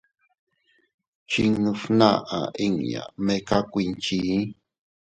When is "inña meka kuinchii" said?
2.65-4.35